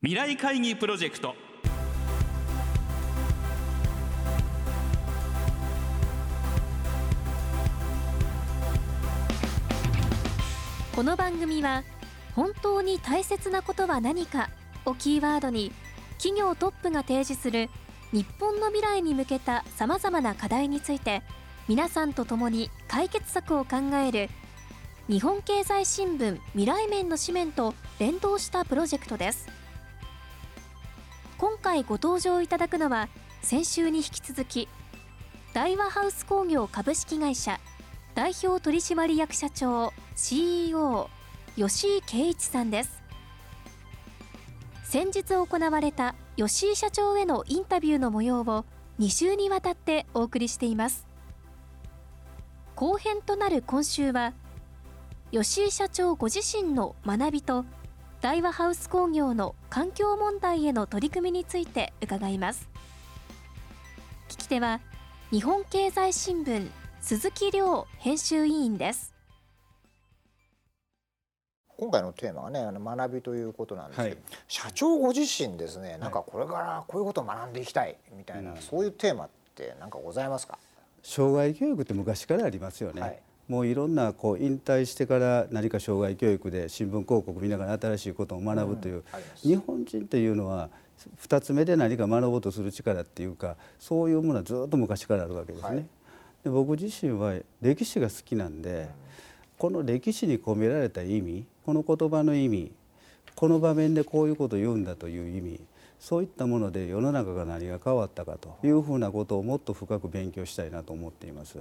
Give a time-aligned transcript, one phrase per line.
[0.00, 1.34] 未来会議プロジェクト。
[10.94, 11.82] この番組は
[12.36, 14.50] 本当に大切なことは何か
[14.84, 15.72] をキーワードに
[16.18, 17.68] 企業トップが提示する
[18.12, 21.22] 日本の未来に向けたさまざまな課題について
[21.66, 24.30] 皆さんと共に解決策を考える
[25.08, 29.57] 日本経済新聞未来面の紙面と連動したプロジェクトです。
[31.58, 33.08] 回ご登場いただくのは
[33.42, 34.68] 先週に引き続き
[35.54, 37.60] 大和ハウス工業株式会社
[38.14, 41.08] 代表取締役社長 CEO
[41.56, 43.02] 吉井圭一さんです。
[44.84, 48.64] 先日行われた吉井社長へのインタビューの模様を
[48.98, 51.06] 2週にわたってお送りしています。
[52.74, 54.32] 後編となる今週は
[55.30, 57.64] 吉井社長ご自身の学びと
[58.20, 62.68] 大和ハウス工業の環境問題への取り組みについて伺います。
[64.28, 64.80] 聞き手は
[65.30, 66.68] 日本経済新聞
[67.00, 69.14] 鈴木亮編集委員です。
[71.68, 80.58] 今回のテーマはねあの学びということなんですけど、はい、社長ご自身ですねなんかこれからこういうことを学んでいきたいみたいな、はい、そういうテーマって何かございますか？
[81.04, 89.02] 障害教育って昔からありますよね、はい、もういろんなこう引退してから何か障害教育で新聞広告見ながら新しいことを学ぶという、うん、
[89.50, 90.68] 日本人っていうのは
[91.22, 95.86] 2つ目で何か学ぼうとする力っていうかそういうものはずっと昔からあるわけですね。
[96.44, 98.88] で僕自身は歴史が好きなんで、うん、
[99.56, 102.72] この歴史に込められた意味この言葉の意味
[103.34, 105.60] この場面でこういうことを言うんだという意味
[105.98, 111.58] そういったもので世の中が何が変わったかというふうなことをもっと深く勉強したいなと思っています。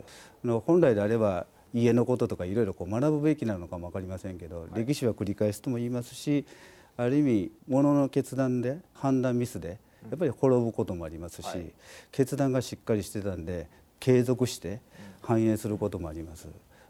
[0.65, 6.45] 本来であれば家のこととかいろいろこう学ぶべきなのかも分かりませんけど、はい、歴史は繰り返すとも言いますし
[6.95, 11.71] ある意味ものの決断で判断ミスでやっぱり滅ぶこともありますし、はい、
[12.11, 13.67] 決断がしっかりしてたんで
[13.99, 14.79] 継続して
[15.21, 16.47] 反映することもあります。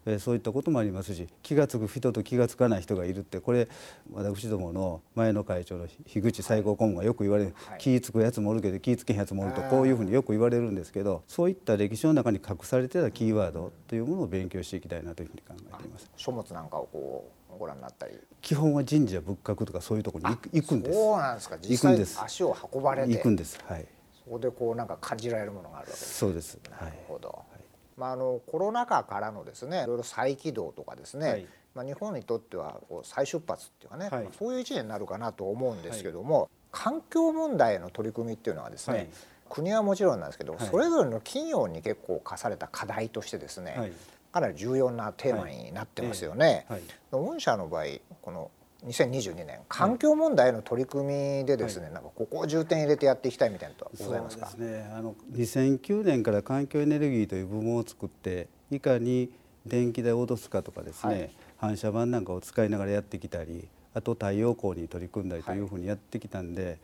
[0.07, 3.68] えそういったこともありますし気が付く人と気が付かない人がいるってこれ
[4.13, 16.09] 私どもの前の会長の樋口最高顧問がよく言われる、はい、気付くやつもおるけど気付けへんやつもおるとこういうふうによく言われるんですけどそういった歴史の中に隠されてたキーワードというものを勉強していきたいなというふうに考えています。
[16.16, 18.13] 書物なんかをこうご覧になったり。
[18.41, 20.97] 基本は神社仏閣とかそういうところに行くんです。
[20.97, 21.57] そうなんですか。
[21.62, 23.13] 実際足を運ばれて。
[23.13, 23.59] 行くんです。
[23.67, 23.85] はい。
[24.23, 26.59] そこでこうなんか感じられるものがあるわけです、そうです。
[26.69, 27.56] なるほど、はい
[27.97, 39.09] まあ、あのコロナ禍からのですねいろいろ再起動とかですね、はい、まあ、日本にとってはこう再出発っていうかね、はい、そういう一年になるかなと思うんですけども、はい、環境問題への取り組みっていうのはですね、
[39.50, 43.91] 国はもちろんなんですけど、それぞれの企業に結構課された課題としてですね、
[44.31, 46.66] かなり重要なテーマになってますよね。
[47.12, 47.85] 御社の場合
[48.22, 48.52] この
[48.86, 54.48] 2022年環境問題の取り組みでですね、はい、なんかここを重点入れてやっていきたいみたいなとございますか？
[54.48, 54.90] すね。
[54.94, 59.32] あの2009年から環境エネルギーという部門を作っていかに
[59.66, 66.78] 電気代を落とすかとかですね、はい、反射板なんかを使いながらやってきたり、あと太陽光に取り組んだりというふうにやってきたんで、はい、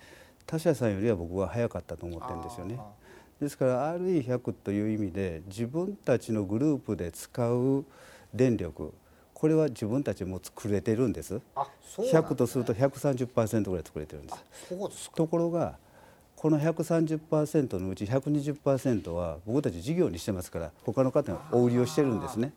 [0.47, 2.79] 他社さんよりは僕は早かったと思ってるんですよね。
[3.39, 7.85] ですから RE100 という意味で自分たちのグループで使う
[8.33, 8.93] 電力
[9.43, 11.41] これは自分たちも作れてるんです。
[11.53, 14.33] あそうなん100とすると130%ぐらい作れてるんで
[14.93, 15.77] すところが
[16.37, 22.53] この130%のうち120%は僕たち事業にしてますから他の方がお売りをしてるんですね。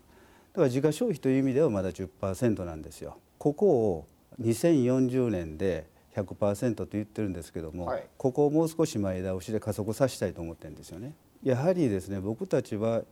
[0.52, 3.18] だから自家消費という意味ではまだ10%なんですよ。
[3.38, 4.06] ここを
[4.40, 11.14] 2040年で100%と言ってるんですけども、はい、ここをもう少し前倒しで加速させたいと思ってるんですよね。
[11.42, 13.02] やはりですね僕たちは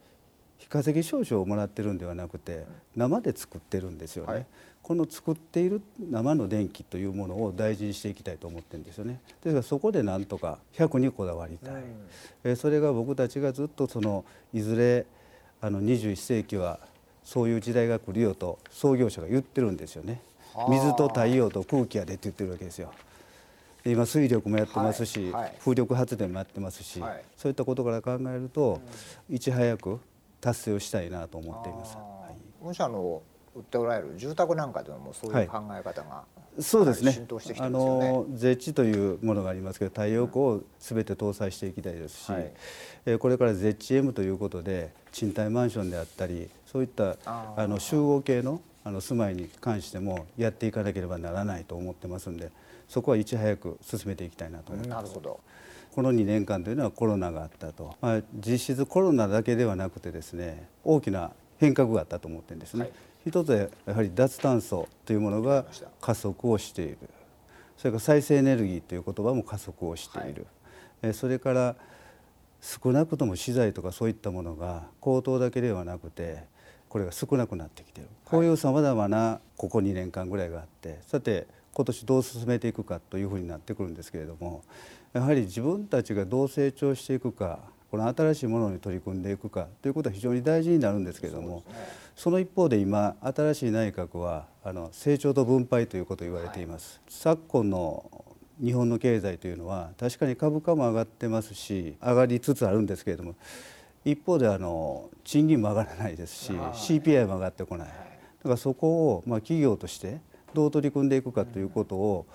[0.64, 2.64] 非化石証書をもらってるんではなくて
[2.96, 4.46] 生で作ってるんですよね、はい、
[4.82, 9.20] この作っている生の電気というものを大事にしていきたいと思ってるんですよね。
[9.42, 11.82] ですからそこでなんとか100にこだわりたい、
[12.44, 15.06] うん、それが僕たちがずっとそのいずれ
[15.60, 16.78] あの21世紀は
[17.24, 20.20] そういう時代が来るよと創業者が言ってるんですよね。
[20.68, 22.92] 水と太陽と空気やでって言ってるわけですよ。
[23.86, 25.42] 今水力もやってますし、はい。
[25.42, 28.80] はい、風力発電もやってますし、はい、そういったことから考えると、
[29.28, 30.00] うん、いち早く
[30.44, 31.96] 達成をしたいなと思っています。
[31.96, 33.22] はい、御社の
[33.54, 36.24] 売っておられる住宅なんかでもそういう考え方が、は
[36.58, 37.26] い、そうですね。
[37.58, 42.52] あのゼッチというものがありますけど、太陽光をすべて搭載していきたいですし、はい、
[43.06, 52.50] えこれからゼッチ M ということで賃貸マンションであったり、そういったあの集合系のあの住まいに関してもやっていかなければならないと思ってますんで、
[52.86, 55.02] そこはいち早く進めていきたいなと思います。
[55.02, 55.40] なるほど。
[55.94, 62.92] この2年間というのはコロナがあったと、まあ、実質コロナだけではなくてですね大きな変革があったと思ってるんですね、はい、
[63.28, 65.64] 一つはやはり脱炭素というものが
[66.00, 66.98] 加速をしている。
[67.76, 70.46] それから再生エネルギーという言葉も加速をしている、
[71.02, 71.76] はい、それから
[72.60, 76.44] 少なくとも資材とかそういったものが高騰だけではなくて
[76.94, 78.10] これが少なくなってきている。
[78.24, 84.62] こういうさまざまなここ2年間ぐらいがあってさて今年どう進めていくかというふうになってくるんですけれども
[85.12, 87.58] やはり自分たちがどう成長していくか
[87.90, 91.64] この新しいものに取り組んでいくかということは非常に大事になるんですけれども
[92.14, 97.00] その一方で今新しい内閣はあの成長と分配ということを言われています。
[97.08, 98.24] 昨今の
[98.62, 103.34] 日本の経済というのは確かに株価も上がってますし上がりつつあるんですけれども
[104.04, 107.88] 一方であの賃金も上がらないですし CPI も上がってこない。
[107.88, 110.20] だからそこをまあ企業として
[110.52, 112.26] どう取り組んでいくかということを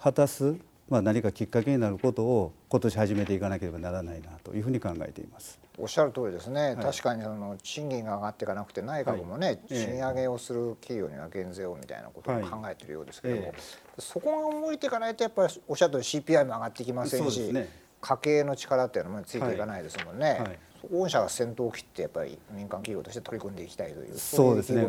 [0.00, 0.56] 果たす
[0.88, 5.60] まあ何かきっかけになることを今年始めていかなければならないなというふうに考えています。
[5.80, 13.54] おっしゃる通りですね、はい、確かにその賃金が上がっていかなくて内閣もね、はい、賃上げをする企業には減税をみたいなことを考えているようですけども、はい、
[13.98, 17.68] そこが動いていかないとやっぱりおっしゃる通り CPI も上がってきませんし、ね、
[18.00, 20.58] 家計の力っていうのもついていかないですもんね。
[20.90, 24.86] 御社が先頭を切ってやっぱり民間企業として取り組んでいきたいというそうですね。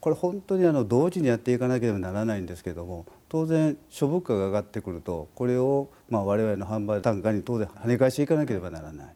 [0.00, 9.14] これ本当にあの同時にやっていかなければならないんですけれども当然諸物価が上がってくるとこれをまあ我々の販売単価に当然跳ね返していかなければならない。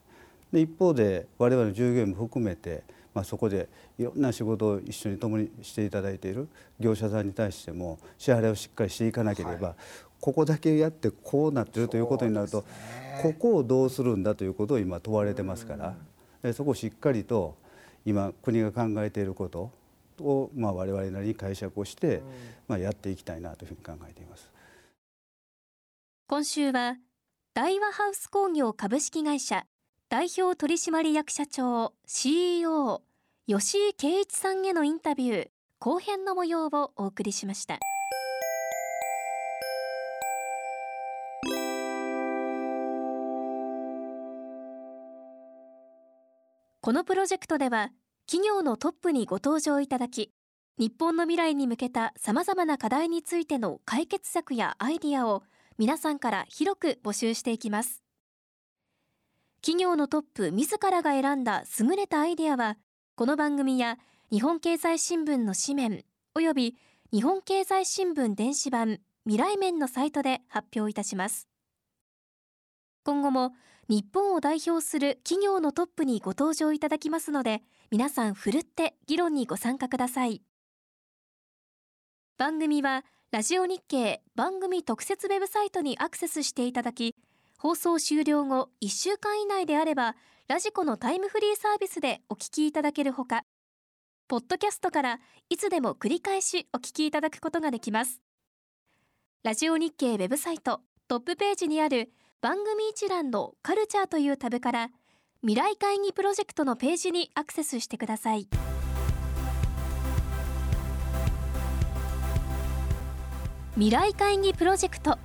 [0.52, 3.68] で一方で我々の従業員も含めて、まあ、そこで
[3.98, 6.48] いろんな仕事を一緒に共にしていただいている
[6.78, 9.76] 業者さんに対しても支払いをしっかりしていかなければ、はい、
[10.20, 12.64] ここだけやってこうなってるということになると、
[13.22, 15.94] ここをどうするんだということを今問われてますから、うん、
[16.52, 17.56] そこをしっかりと
[18.04, 19.70] 今国が考えていること
[20.20, 22.22] を、まあ、我々なりに解釈をして、
[22.68, 24.50] まあ、やっていきたいなというふうに考えています。
[26.26, 26.96] 今週は
[27.54, 29.66] 大和ハウス工業株式会社
[30.08, 33.02] 代表取締役社長 CEO
[33.46, 35.48] 吉井圭一さんへのインタビュー
[35.80, 37.78] 後編の模様をお送りしました
[46.84, 47.92] このプロジェクトでは
[48.26, 50.34] 企業のトップにご登場いただき
[50.76, 55.42] 日本の未来に向けたさまざまな課題についての解決策やアイディアを
[55.78, 58.02] 皆さんから広く募集していきます。
[59.62, 62.76] 企業のトップ自らが選んだ優れたアイデアは
[63.16, 63.96] この番組や
[64.30, 66.04] 日本経済新聞の紙面
[66.34, 66.76] および
[67.14, 71.48] 日本経済新聞電子版未来面のサイトで発表いたします。
[73.04, 73.54] 今後も
[73.88, 80.42] 日本を代表する企業のトップにご登場いただきますので皆さんふるって議論にご参加ください。
[82.38, 87.14] 番組はラジオ日経番組特設ウェブサイトにアクセスしていただき
[87.58, 90.16] 放送終了後1週間以内であれば
[90.48, 93.42] ラジコのタイムフリーサービスでお聞きいただけるほか
[94.26, 95.20] ポッドキャストから
[95.50, 98.20] いつでも繰り返しお聞きいただくことができます。
[99.42, 102.10] ラジオ日経ウェブサイトトップページにある
[102.44, 104.90] 番組一覧のカルチャーというタブから
[105.40, 108.46] 未来会議プロジェクトのページにアクセスしてください。
[113.76, 115.16] 未来会議プロジェクト。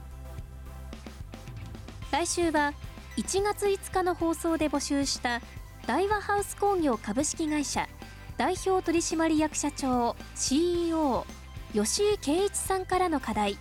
[2.10, 2.74] 来週は
[3.18, 5.42] 1月5日の放送で募集した
[5.88, 7.90] 大和ハウス工業株式会社
[8.38, 11.26] 代表取締役社長 CEO
[11.74, 13.58] 吉井圭一さんからの課題。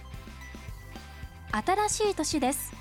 [1.51, 2.78] 新しい年です。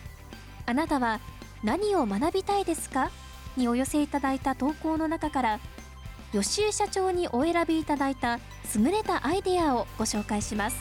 [0.69, 1.21] あなたは
[1.63, 3.09] 何を学びたいですか？
[3.55, 5.59] にお寄せいただいた投稿の中から
[6.33, 8.39] 吉井社長にお選びいただいた
[8.75, 10.75] 優れたアイデアをご紹介します。